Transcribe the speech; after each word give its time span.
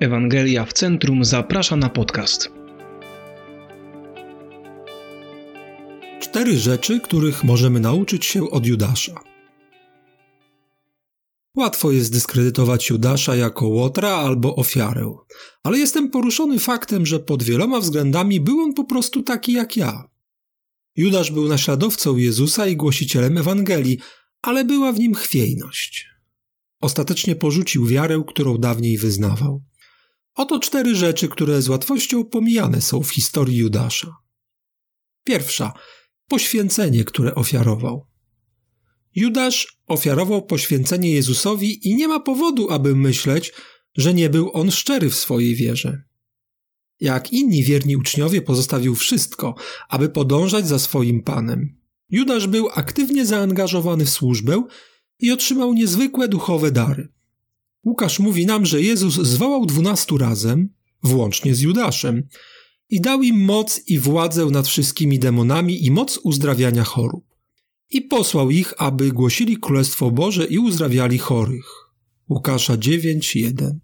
Ewangelia 0.00 0.64
w 0.64 0.72
Centrum 0.72 1.24
zaprasza 1.24 1.76
na 1.76 1.88
podcast. 1.88 2.48
Cztery 6.20 6.58
rzeczy, 6.58 7.00
których 7.00 7.44
możemy 7.44 7.80
nauczyć 7.80 8.24
się 8.24 8.50
od 8.50 8.66
Judasza. 8.66 9.20
Łatwo 11.56 11.90
jest 11.90 12.12
dyskredytować 12.12 12.90
Judasza 12.90 13.36
jako 13.36 13.68
łotra 13.68 14.08
albo 14.08 14.56
ofiarę, 14.56 15.14
ale 15.62 15.78
jestem 15.78 16.10
poruszony 16.10 16.58
faktem, 16.58 17.06
że 17.06 17.20
pod 17.20 17.42
wieloma 17.42 17.80
względami 17.80 18.40
był 18.40 18.60
on 18.60 18.74
po 18.74 18.84
prostu 18.84 19.22
taki 19.22 19.52
jak 19.52 19.76
ja. 19.76 20.08
Judasz 20.96 21.30
był 21.30 21.48
naśladowcą 21.48 22.16
Jezusa 22.16 22.66
i 22.66 22.76
głosicielem 22.76 23.38
Ewangelii, 23.38 23.98
ale 24.42 24.64
była 24.64 24.92
w 24.92 24.98
nim 24.98 25.14
chwiejność. 25.14 26.06
Ostatecznie 26.80 27.36
porzucił 27.36 27.86
wiarę, 27.86 28.22
którą 28.26 28.58
dawniej 28.58 28.98
wyznawał. 28.98 29.62
Oto 30.38 30.58
cztery 30.58 30.94
rzeczy, 30.94 31.28
które 31.28 31.62
z 31.62 31.68
łatwością 31.68 32.24
pomijane 32.24 32.82
są 32.82 33.02
w 33.02 33.10
historii 33.10 33.56
Judasza. 33.56 34.16
Pierwsza 35.24 35.72
poświęcenie, 36.28 37.04
które 37.04 37.34
ofiarował. 37.34 38.06
Judasz 39.14 39.78
ofiarował 39.86 40.46
poświęcenie 40.46 41.12
Jezusowi 41.12 41.88
i 41.88 41.96
nie 41.96 42.08
ma 42.08 42.20
powodu, 42.20 42.70
aby 42.70 42.96
myśleć, 42.96 43.52
że 43.96 44.14
nie 44.14 44.30
był 44.30 44.50
on 44.52 44.70
szczery 44.70 45.10
w 45.10 45.14
swojej 45.14 45.54
wierze. 45.54 46.02
Jak 47.00 47.32
inni 47.32 47.64
wierni 47.64 47.96
uczniowie 47.96 48.42
pozostawił 48.42 48.94
wszystko, 48.94 49.54
aby 49.88 50.08
podążać 50.08 50.68
za 50.68 50.78
swoim 50.78 51.22
Panem. 51.22 51.80
Judasz 52.10 52.46
był 52.46 52.68
aktywnie 52.68 53.26
zaangażowany 53.26 54.04
w 54.04 54.10
służbę 54.10 54.64
i 55.18 55.32
otrzymał 55.32 55.74
niezwykłe 55.74 56.28
duchowe 56.28 56.70
dary. 56.72 57.08
Łukasz 57.84 58.18
mówi 58.18 58.46
nam, 58.46 58.66
że 58.66 58.82
Jezus 58.82 59.14
zwołał 59.14 59.66
dwunastu 59.66 60.18
razem, 60.18 60.68
włącznie 61.02 61.54
z 61.54 61.60
Judaszem, 61.60 62.28
i 62.90 63.00
dał 63.00 63.22
im 63.22 63.44
moc 63.44 63.80
i 63.86 63.98
władzę 63.98 64.46
nad 64.46 64.68
wszystkimi 64.68 65.18
demonami 65.18 65.86
i 65.86 65.90
moc 65.90 66.18
uzdrawiania 66.22 66.84
chorób. 66.84 67.24
I 67.90 68.02
posłał 68.02 68.50
ich, 68.50 68.74
aby 68.78 69.12
głosili 69.12 69.56
Królestwo 69.56 70.10
Boże 70.10 70.46
i 70.46 70.58
uzdrawiali 70.58 71.18
chorych. 71.18 71.66
Łukasza 72.28 72.76
9:1. 72.76 73.78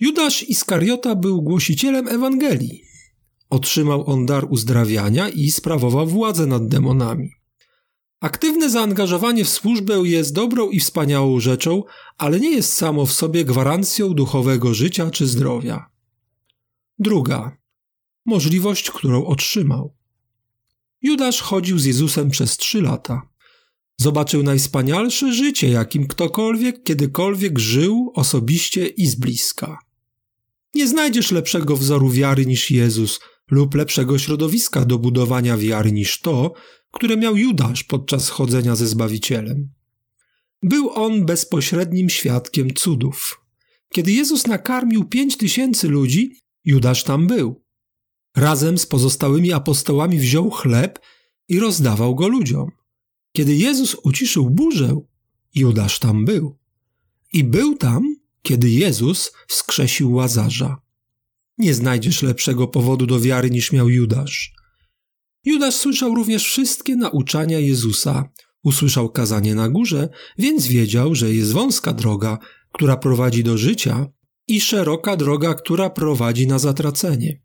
Judasz 0.00 0.42
Iskariota 0.42 1.14
był 1.14 1.42
głosicielem 1.42 2.08
Ewangelii. 2.08 2.82
Otrzymał 3.50 4.10
on 4.10 4.26
dar 4.26 4.46
uzdrawiania 4.50 5.28
i 5.28 5.50
sprawował 5.50 6.06
władzę 6.06 6.46
nad 6.46 6.68
demonami. 6.68 7.37
Aktywne 8.20 8.70
zaangażowanie 8.70 9.44
w 9.44 9.48
służbę 9.48 9.94
jest 10.04 10.32
dobrą 10.32 10.70
i 10.70 10.80
wspaniałą 10.80 11.40
rzeczą, 11.40 11.82
ale 12.16 12.40
nie 12.40 12.50
jest 12.50 12.72
samo 12.72 13.06
w 13.06 13.12
sobie 13.12 13.44
gwarancją 13.44 14.14
duchowego 14.14 14.74
życia 14.74 15.10
czy 15.10 15.26
zdrowia. 15.26 15.86
Druga 16.98 17.56
możliwość, 18.26 18.90
którą 18.90 19.26
otrzymał. 19.26 19.94
Judasz 21.02 21.40
chodził 21.40 21.78
z 21.78 21.84
Jezusem 21.84 22.30
przez 22.30 22.56
trzy 22.56 22.82
lata. 22.82 23.22
Zobaczył 23.96 24.42
najwspanialsze 24.42 25.32
życie, 25.32 25.68
jakim 25.68 26.06
ktokolwiek 26.06 26.82
kiedykolwiek 26.82 27.58
żył 27.58 28.12
osobiście 28.14 28.86
i 28.86 29.06
z 29.06 29.14
bliska. 29.14 29.78
Nie 30.74 30.88
znajdziesz 30.88 31.30
lepszego 31.30 31.76
wzoru 31.76 32.10
wiary 32.10 32.46
niż 32.46 32.70
Jezus 32.70 33.20
lub 33.50 33.74
lepszego 33.74 34.18
środowiska 34.18 34.84
do 34.84 34.98
budowania 34.98 35.56
wiary 35.56 35.92
niż 35.92 36.20
to, 36.20 36.54
które 36.92 37.16
miał 37.16 37.36
Judasz 37.36 37.84
podczas 37.84 38.28
chodzenia 38.28 38.76
ze 38.76 38.86
Zbawicielem. 38.86 39.68
Był 40.62 40.90
on 40.90 41.26
bezpośrednim 41.26 42.10
świadkiem 42.10 42.74
cudów. 42.74 43.40
Kiedy 43.92 44.12
Jezus 44.12 44.46
nakarmił 44.46 45.04
pięć 45.04 45.36
tysięcy 45.36 45.88
ludzi, 45.88 46.38
Judasz 46.64 47.04
tam 47.04 47.26
był. 47.26 47.64
Razem 48.36 48.78
z 48.78 48.86
pozostałymi 48.86 49.52
apostołami 49.52 50.18
wziął 50.18 50.50
chleb 50.50 50.98
i 51.48 51.60
rozdawał 51.60 52.14
go 52.14 52.28
ludziom. 52.28 52.70
Kiedy 53.32 53.54
Jezus 53.54 53.96
uciszył 54.02 54.50
burzę, 54.50 55.00
Judasz 55.54 55.98
tam 55.98 56.24
był. 56.24 56.58
I 57.32 57.44
był 57.44 57.76
tam, 57.76 58.16
kiedy 58.42 58.70
Jezus 58.70 59.32
wskrzesił 59.48 60.12
łazarza. 60.12 60.76
Nie 61.58 61.74
znajdziesz 61.74 62.22
lepszego 62.22 62.68
powodu 62.68 63.06
do 63.06 63.20
wiary 63.20 63.50
niż 63.50 63.72
miał 63.72 63.88
Judasz. 63.88 64.52
Judasz 65.44 65.74
słyszał 65.74 66.14
również 66.14 66.44
wszystkie 66.44 66.96
nauczania 66.96 67.58
Jezusa, 67.58 68.28
usłyszał 68.62 69.10
kazanie 69.10 69.54
na 69.54 69.68
górze, 69.68 70.08
więc 70.38 70.66
wiedział, 70.66 71.14
że 71.14 71.34
jest 71.34 71.52
wąska 71.52 71.92
droga, 71.92 72.38
która 72.72 72.96
prowadzi 72.96 73.44
do 73.44 73.58
życia 73.58 74.06
i 74.46 74.60
szeroka 74.60 75.16
droga, 75.16 75.54
która 75.54 75.90
prowadzi 75.90 76.46
na 76.46 76.58
zatracenie. 76.58 77.42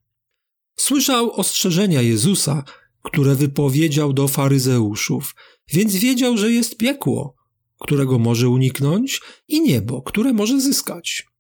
Słyszał 0.80 1.32
ostrzeżenia 1.32 2.02
Jezusa, 2.02 2.64
które 3.04 3.36
wypowiedział 3.36 4.14
do 4.14 4.28
faryzeuszów, 4.28 5.36
więc 5.74 5.96
wiedział, 5.96 6.38
że 6.38 6.52
jest 6.52 6.78
piekło, 6.78 7.36
którego 7.80 8.20
może 8.20 8.50
uniknąć, 8.50 9.22
i 9.48 9.62
niebo, 9.62 10.02
które 10.02 10.34
może 10.34 10.62
zyskać. 10.62 11.33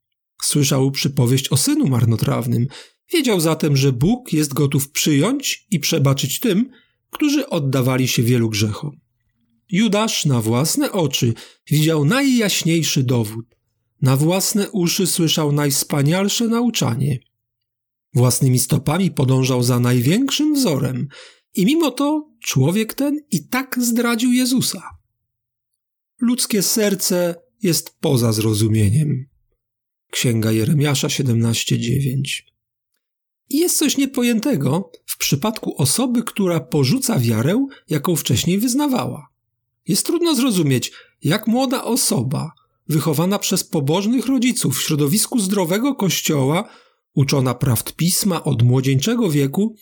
Słyszał 0.43 0.91
przypowieść 0.91 1.49
o 1.49 1.57
synu 1.57 1.87
marnotrawnym, 1.87 2.67
wiedział 3.13 3.39
zatem, 3.39 3.77
że 3.77 3.91
Bóg 3.91 4.33
jest 4.33 4.53
gotów 4.53 4.91
przyjąć 4.91 5.67
i 5.71 5.79
przebaczyć 5.79 6.39
tym, 6.39 6.69
którzy 7.09 7.49
oddawali 7.49 8.07
się 8.07 8.23
wielu 8.23 8.49
grzechom. 8.49 8.99
Judasz 9.69 10.25
na 10.25 10.41
własne 10.41 10.91
oczy 10.91 11.33
widział 11.67 12.05
najjaśniejszy 12.05 13.03
dowód, 13.03 13.45
na 14.01 14.17
własne 14.17 14.71
uszy 14.71 15.07
słyszał 15.07 15.51
najwspanialsze 15.51 16.47
nauczanie– 16.47 17.19
Własnymi 18.13 18.59
stopami 18.59 19.11
podążał 19.11 19.63
za 19.63 19.79
największym 19.79 20.53
wzorem 20.53 21.07
i 21.53 21.65
mimo 21.65 21.91
to 21.91 22.29
człowiek 22.39 22.93
ten 22.93 23.19
i 23.31 23.47
tak 23.47 23.79
zdradził 23.79 24.31
Jezusa. 24.31 24.81
Ludzkie 26.21 26.61
serce 26.61 27.35
jest 27.61 27.97
poza 27.99 28.31
zrozumieniem. 28.31 29.25
Księga 30.13 30.51
Jeremiasza 30.51 31.07
17:9. 31.07 32.43
I 33.49 33.57
jest 33.57 33.77
coś 33.77 33.97
niepojętego 33.97 34.91
w 35.05 35.17
przypadku 35.17 35.75
osoby, 35.77 36.23
która 36.23 36.59
porzuca 36.59 37.19
wiarę, 37.19 37.67
jaką 37.89 38.15
wcześniej 38.15 38.59
wyznawała. 38.59 39.27
Jest 39.87 40.05
trudno 40.05 40.35
zrozumieć, 40.35 40.91
jak 41.21 41.47
młoda 41.47 41.83
osoba, 41.83 42.51
wychowana 42.87 43.39
przez 43.39 43.63
pobożnych 43.63 44.25
rodziców 44.25 44.77
w 44.77 44.81
środowisku 44.81 45.39
zdrowego 45.39 45.95
kościoła, 45.95 46.69
uczona 47.13 47.53
prawd 47.53 47.95
pisma 47.95 48.43
od 48.43 48.63
młodzieńczego 48.63 49.31
wieku 49.31 49.75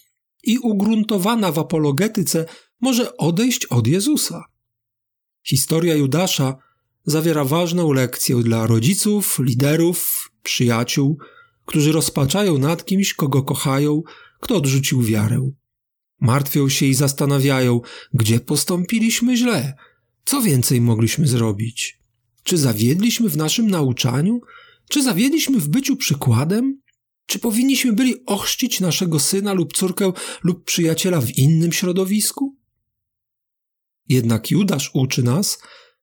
i 0.43 0.59
ugruntowana 0.59 1.51
w 1.51 1.59
apologetyce, 1.59 2.45
może 2.81 3.17
odejść 3.17 3.65
od 3.65 3.87
Jezusa. 3.87 4.43
Historia 5.43 5.95
Judasza 5.95 6.57
zawiera 7.05 7.45
ważną 7.45 7.93
lekcję 7.93 8.35
dla 8.35 8.67
rodziców, 8.67 9.39
liderów, 9.39 10.20
przyjaciół, 10.43 11.17
którzy 11.65 11.91
rozpaczają 11.91 12.57
nad 12.57 12.85
kimś, 12.85 13.13
kogo 13.13 13.43
kochają, 13.43 14.01
kto 14.39 14.55
odrzucił 14.55 15.01
wiarę. 15.01 15.51
Martwią 16.19 16.69
się 16.69 16.85
i 16.85 16.93
zastanawiają, 16.93 17.81
gdzie 18.13 18.39
postąpiliśmy 18.39 19.37
źle, 19.37 19.73
co 20.25 20.41
więcej 20.41 20.81
mogliśmy 20.81 21.27
zrobić. 21.27 21.99
Czy 22.43 22.57
zawiedliśmy 22.57 23.29
w 23.29 23.37
naszym 23.37 23.69
nauczaniu? 23.69 24.41
Czy 24.89 25.03
zawiedliśmy 25.03 25.59
w 25.59 25.67
byciu 25.67 25.95
przykładem? 25.95 26.81
Czy 27.25 27.39
powinniśmy 27.39 27.93
byli 27.93 28.25
ochrzcić 28.25 28.79
naszego 28.79 29.19
syna 29.19 29.53
lub 29.53 29.73
córkę 29.73 30.11
lub 30.43 30.63
przyjaciela 30.63 31.21
w 31.21 31.29
innym 31.29 31.71
środowisku? 31.71 32.55
Jednak 34.09 34.51
Judasz 34.51 34.91
uczy 34.93 35.23
nas, 35.23 35.59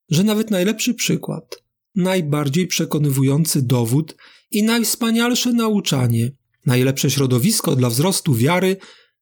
że 0.09 0.25
nawet 0.25 0.51
najlepszy 0.51 0.95
przykład, 0.95 1.62
najbardziej 1.95 2.67
przekonywujący 2.67 3.62
dowód 3.62 4.17
i 4.50 4.62
najwspanialsze 4.62 5.53
nauczanie, 5.53 6.33
najlepsze 6.67 7.11
środowisko 7.11 7.77
dla 7.77 7.91
wzrostu 7.91 8.35
wiary 8.35 8.77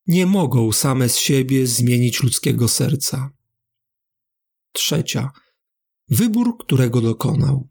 nie 0.06 0.26
mogą 0.26 0.72
same 0.72 1.08
z 1.08 1.16
siebie 1.16 1.66
zmienić 1.66 2.22
ludzkiego 2.22 2.68
serca. 2.68 3.30
Trzecia. 4.72 5.30
Wybór, 6.08 6.58
którego 6.58 7.00
dokonał. 7.00 7.68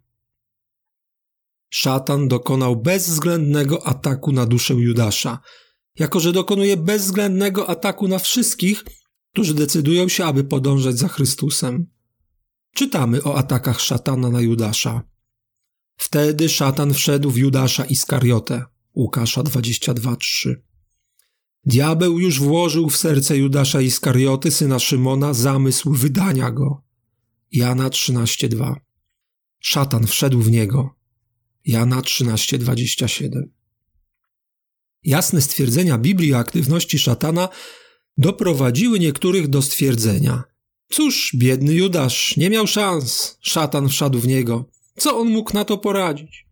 Szatan 1.70 2.28
dokonał 2.28 2.76
bezwzględnego 2.76 3.88
ataku 3.88 4.32
na 4.32 4.46
duszę 4.46 4.74
Judasza, 4.74 5.40
jako 6.00 6.20
że 6.20 6.32
dokonuje 6.32 6.78
bezwzględnego 6.78 7.70
ataku 7.70 8.08
na 8.08 8.20
wszystkich, 8.20 8.84
którzy 9.34 9.54
decydują 9.54 10.08
się, 10.08 10.26
aby 10.26 10.44
podążać 10.44 10.98
za 10.98 11.08
Chrystusem. 11.08 11.88
Czytamy 12.74 13.24
o 13.24 13.38
atakach 13.38 13.82
szatana 13.82 14.30
na 14.30 14.42
Judasza. 14.42 15.02
Wtedy 15.98 16.50
szatan 16.50 16.94
wszedł 16.94 17.32
w 17.32 17.38
Judasza 17.38 17.86
Iskariotę. 17.86 18.66
Łukasza 18.96 19.44
22:3. 19.44 20.56
Diabeł 21.66 22.20
już 22.20 22.40
włożył 22.40 22.90
w 22.90 22.98
serce 22.98 23.38
Judasza 23.38 23.82
Iskarioty, 23.82 24.52
syna 24.52 24.80
Szymona, 24.80 25.34
zamysł 25.34 25.94
wydania 25.94 26.52
go. 26.52 26.84
Jana 27.52 27.90
13:2. 27.90 28.76
Szatan 29.60 30.08
wszedł 30.08 30.42
w 30.42 30.52
niego 30.52 30.96
Jana 31.66 32.02
13:27. 32.02 33.50
Jasne 35.04 35.42
stwierdzenia 35.42 35.98
Biblii 35.98 36.34
o 36.34 36.38
aktywności 36.38 37.00
szatana 37.00 37.50
doprowadziły 38.18 39.00
niektórych 39.00 39.48
do 39.48 39.62
stwierdzenia: 39.62 40.44
Cóż, 40.90 41.32
biedny 41.36 41.74
Judasz, 41.74 42.38
nie 42.38 42.50
miał 42.50 42.68
szans, 42.68 43.38
szatan 43.42 43.90
wszedł 43.90 44.20
w 44.20 44.28
niego. 44.28 44.70
Co 44.98 45.20
on 45.20 45.30
mógł 45.30 45.54
na 45.54 45.66
to 45.66 45.78
poradzić? 45.78 46.46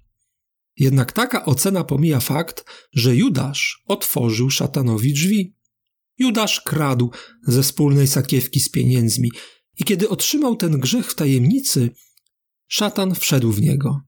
Jednak 0.78 1.12
taka 1.12 1.46
ocena 1.46 1.84
pomija 1.84 2.20
fakt, 2.20 2.66
że 2.94 3.16
Judasz 3.16 3.84
otworzył 3.86 4.50
szatanowi 4.50 5.14
drzwi. 5.14 5.56
Judasz 6.18 6.62
kradł 6.62 7.12
ze 7.48 7.64
wspólnej 7.64 8.08
sakiewki 8.08 8.60
z 8.60 8.70
pieniędzmi 8.70 9.32
i 9.80 9.84
kiedy 9.84 10.10
otrzymał 10.10 10.56
ten 10.56 10.80
grzech 10.80 11.12
w 11.12 11.16
tajemnicy, 11.16 11.90
szatan 12.68 13.16
wszedł 13.16 13.52
w 13.52 13.62
niego. 13.62 14.02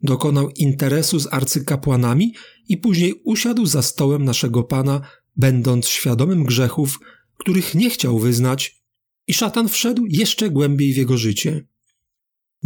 Dokonał 0.00 0.50
interesu 0.50 1.20
z 1.20 1.32
arcykapłanami 1.32 2.34
i 2.68 2.76
później 2.76 3.20
usiadł 3.24 3.66
za 3.66 3.82
stołem 3.82 4.24
naszego 4.24 4.64
Pana, 4.64 5.00
będąc 5.36 5.88
świadomym 5.88 6.44
grzechów, 6.44 6.98
których 7.38 7.74
nie 7.74 7.90
chciał 7.90 8.18
wyznać, 8.18 8.82
i 9.26 9.34
szatan 9.34 9.68
wszedł 9.68 10.02
jeszcze 10.08 10.50
głębiej 10.50 10.92
w 10.92 10.96
jego 10.96 11.18
życie. 11.18 11.66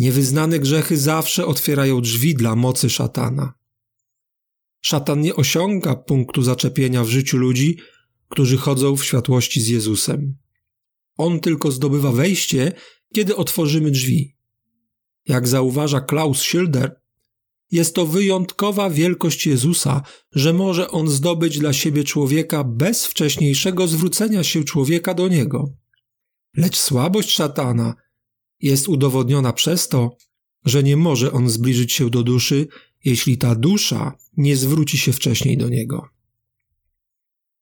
Niewyznane 0.01 0.59
grzechy 0.59 0.99
zawsze 0.99 1.47
otwierają 1.47 2.01
drzwi 2.01 2.35
dla 2.35 2.57
mocy 2.57 2.91
szatana. 2.91 3.55
Szatan 4.81 5.21
nie 5.21 5.37
osiąga 5.37 5.97
punktu 5.97 6.43
zaczepienia 6.43 7.05
w 7.05 7.09
życiu 7.09 7.39
ludzi, 7.39 7.79
którzy 8.29 8.57
chodzą 8.57 8.97
w 8.97 9.05
światłości 9.05 9.61
z 9.61 9.69
Jezusem. 9.69 10.37
On 11.17 11.41
tylko 11.41 11.71
zdobywa 11.71 12.13
wejście, 12.13 12.73
kiedy 13.15 13.37
otworzymy 13.37 13.91
drzwi. 13.91 14.37
Jak 15.27 15.49
zauważa 15.49 16.01
Klaus 16.01 16.41
Schilder, 16.41 17.01
jest 17.71 17.95
to 17.95 18.07
wyjątkowa 18.07 18.91
wielkość 18.91 19.47
Jezusa, 19.47 20.03
że 20.33 20.53
może 20.53 20.91
on 20.91 21.09
zdobyć 21.09 21.59
dla 21.59 21.73
siebie 21.73 22.05
człowieka 22.05 22.65
bez 22.65 23.07
wcześniejszego 23.07 23.89
zwrócenia 23.89 24.45
się 24.45 24.65
człowieka 24.65 25.15
do 25.15 25.29
niego. 25.29 25.73
Lecz 26.57 26.79
słabość 26.79 27.31
szatana 27.31 27.95
jest 28.61 28.89
udowodniona 28.89 29.53
przez 29.53 29.89
to, 29.89 30.17
że 30.65 30.83
nie 30.83 30.97
może 30.97 31.33
on 31.33 31.49
zbliżyć 31.49 31.93
się 31.93 32.11
do 32.11 32.23
duszy, 32.23 32.69
jeśli 33.05 33.39
ta 33.39 33.55
dusza 33.55 34.19
nie 34.37 34.57
zwróci 34.57 34.99
się 34.99 35.13
wcześniej 35.13 35.57
do 35.57 35.69
niego. 35.69 36.09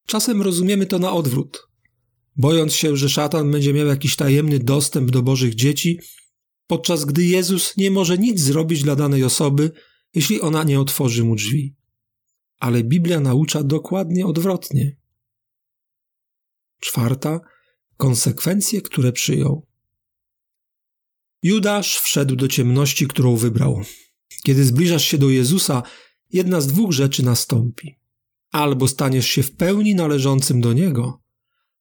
Czasem 0.06 0.43
rozumiemy 0.43 0.87
to 0.87 0.99
na 0.99 1.12
odwrót. 1.12 1.69
Bojąc 2.37 2.75
się, 2.75 2.97
że 2.97 3.09
szatan 3.09 3.50
będzie 3.50 3.73
miał 3.75 3.87
jakiś 3.87 4.17
tajemny 4.17 4.59
dostęp 4.59 5.11
do 5.11 5.23
Bożych 5.23 5.55
dzieci, 5.55 6.00
podczas 6.67 7.05
gdy 7.05 7.25
Jezus 7.25 7.77
nie 7.77 7.91
może 7.91 8.19
nic 8.19 8.41
zrobić 8.41 8.83
dla 8.83 8.97
danej 8.97 9.25
osoby, 9.25 9.71
jeśli 10.15 10.41
ona 10.41 10.65
nie 10.65 10.81
otworzy 10.81 11.25
mu 11.25 11.35
drzwi. 11.37 11.77
Ale 12.59 12.85
Biblia 12.85 13.21
naucza 13.21 13.62
dokładnie 13.62 14.27
odwrotnie. 14.27 14.97
Czwarta, 16.81 17.41
konsekwencje, 17.97 18.83
które 18.83 19.12
przyjął. 19.12 19.68
Judasz 21.43 21.99
wszedł 21.99 22.37
do 22.37 22.49
ciemności, 22.49 23.06
którą 23.06 23.37
wybrał. 23.37 23.82
Kiedy 24.44 24.64
zbliżasz 24.64 25.05
się 25.05 25.19
do 25.19 25.31
Jezusa, 25.31 25.82
jedna 26.32 26.61
z 26.61 26.67
dwóch 26.67 26.93
rzeczy 26.93 27.25
nastąpi. 27.25 27.99
Albo 28.52 28.88
staniesz 28.88 29.26
się 29.26 29.43
w 29.43 29.56
pełni 29.56 29.94
należącym 29.94 30.61
do 30.61 30.73
Niego, 30.73 31.23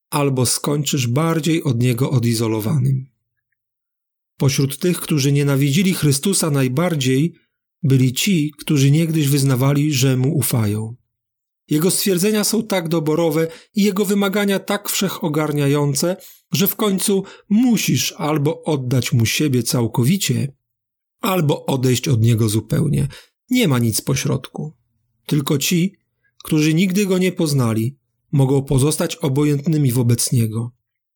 albo 0.10 0.46
skończysz 0.46 1.08
bardziej 1.08 1.64
od 1.64 1.80
Niego 1.82 2.12
odizolowanym. 2.12 3.06
Pośród 4.38 4.80
tych, 4.80 5.02
którzy 5.02 5.32
nienawidzili 5.32 5.94
Chrystusa 5.94 6.50
najbardziej, 6.50 7.34
byli 7.84 8.14
ci, 8.14 8.52
którzy 8.60 8.92
niegdyś 8.92 9.28
wyznawali, 9.28 9.94
że 9.94 10.18
Mu 10.18 10.38
ufają. 10.38 10.96
Jego 11.70 11.92
stwierdzenia 11.92 12.44
są 12.44 12.64
tak 12.64 12.88
doborowe 12.88 13.48
i 13.76 13.84
jego 13.84 14.06
wymagania 14.06 14.60
tak 14.60 14.90
wszechogarniające, 14.90 16.18
że 16.52 16.68
w 16.68 16.76
końcu 16.76 17.24
musisz 17.50 18.14
albo 18.18 18.64
oddać 18.64 19.14
mu 19.14 19.26
siebie 19.26 19.64
całkowicie, 19.64 20.54
albo 21.22 21.66
odejść 21.66 22.08
od 22.08 22.22
niego 22.22 22.50
zupełnie. 22.50 23.08
Nie 23.50 23.68
ma 23.68 23.80
nic 23.80 24.02
pośrodku. 24.02 24.74
Tylko 25.26 25.58
ci, 25.58 25.96
którzy 26.44 26.74
nigdy 26.74 27.06
go 27.06 27.18
nie 27.18 27.32
poznali, 27.32 27.98
mogą 28.32 28.64
pozostać 28.64 29.16
obojętnymi 29.16 29.92
wobec 29.92 30.32
niego. 30.32 30.72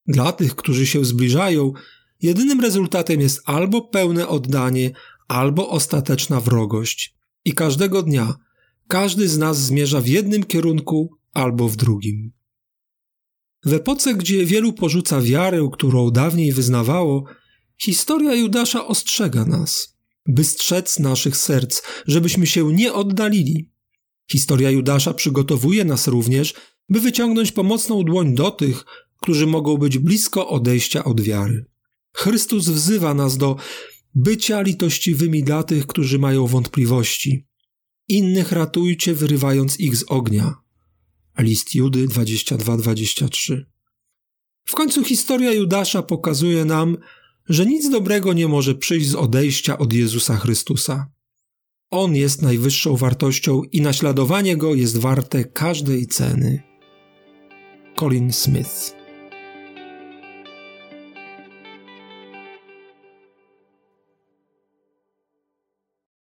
Dla 0.08 0.32
tych, 0.32 0.56
którzy 0.56 0.86
się 0.88 1.06
zbliżają, 1.06 1.74
jedynym 2.22 2.62
rezultatem 2.62 3.22
jest 3.22 3.42
albo 3.46 3.82
pełne 3.82 4.28
oddanie, 4.28 4.92
albo 5.28 5.70
ostateczna 5.70 6.42
wrogość. 6.42 7.16
I 7.46 7.54
każdego 7.54 8.04
dnia 8.04 8.36
każdy 8.92 9.30
z 9.30 9.38
nas 9.38 9.62
zmierza 9.62 10.02
w 10.02 10.08
jednym 10.08 10.44
kierunku 10.44 11.18
albo 11.34 11.70
w 11.70 11.76
drugim. 11.76 12.32
W 13.66 13.74
epoce, 13.74 14.16
gdzie 14.16 14.46
wielu 14.46 14.74
porzuca 14.74 15.22
wiarę, 15.22 15.70
którą 15.74 16.12
dawniej 16.12 16.52
wyznawało, 16.52 17.26
historia 17.78 18.36
Judasza 18.36 18.88
ostrzega 18.88 19.46
nas, 19.46 19.98
by 20.28 20.44
strzec 20.44 21.00
naszych 21.00 21.38
serc, 21.38 21.82
żebyśmy 22.08 22.48
się 22.48 22.74
nie 22.74 22.94
oddalili. 22.94 23.70
Historia 24.32 24.72
Judasza 24.72 25.14
przygotowuje 25.14 25.86
nas 25.86 26.08
również, 26.08 26.54
by 26.90 27.00
wyciągnąć 27.00 27.52
pomocną 27.52 28.04
dłoń 28.04 28.36
do 28.36 28.52
tych, 28.52 28.86
którzy 29.22 29.48
mogą 29.48 29.78
być 29.78 29.98
blisko 29.98 30.50
odejścia 30.50 31.04
od 31.04 31.22
wiary. 31.22 31.66
Chrystus 32.14 32.70
wzywa 32.70 33.14
nas 33.14 33.38
do 33.38 33.56
bycia 34.16 34.62
litościwymi 34.62 35.44
dla 35.44 35.64
tych, 35.64 35.88
którzy 35.88 36.20
mają 36.20 36.48
wątpliwości. 36.48 37.51
Innych 38.12 38.52
ratujcie, 38.52 39.14
wyrywając 39.14 39.80
ich 39.80 39.98
z 39.98 40.04
ognia. 40.08 40.56
List 41.40 41.76
Judy 41.76 42.08
22-23. 42.08 43.64
W 44.66 44.74
końcu 44.76 45.04
historia 45.04 45.52
Judasza 45.52 46.04
pokazuje 46.04 46.66
nam, 46.66 46.98
że 47.50 47.66
nic 47.66 47.90
dobrego 47.90 48.34
nie 48.34 48.48
może 48.48 48.76
przyjść 48.76 49.10
z 49.10 49.16
odejścia 49.16 49.78
od 49.78 49.94
Jezusa 49.94 50.38
Chrystusa. 50.38 51.12
On 51.90 52.16
jest 52.16 52.42
najwyższą 52.42 52.98
wartością 52.98 53.64
i 53.64 53.82
naśladowanie 53.82 54.58
go 54.58 54.76
jest 54.76 54.98
warte 54.98 55.46
każdej 55.46 56.08
ceny. 56.08 56.64
Colin 57.96 58.34
Smith 58.34 59.01